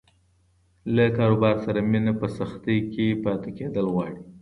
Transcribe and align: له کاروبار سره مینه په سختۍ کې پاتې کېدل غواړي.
له 0.95 1.05
کاروبار 1.17 1.55
سره 1.65 1.79
مینه 1.91 2.13
په 2.19 2.27
سختۍ 2.37 2.77
کې 2.93 3.07
پاتې 3.23 3.49
کېدل 3.57 3.85
غواړي. 3.93 4.17